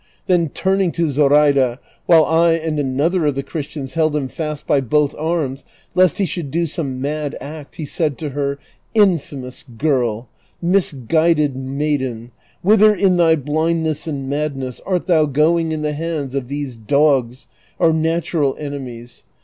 [0.25, 4.65] Then tui iiiug to Zoraida, while I and another of the Christians held him fast
[4.65, 8.57] by both arms, lest he should do some mad act, he said to her,
[8.95, 10.27] "Infamous girl,
[10.59, 12.31] misguided maiden,
[12.63, 17.45] whither in thy blindness and madness art thou going in the hands of these dogs,
[17.79, 19.23] our natural enemies?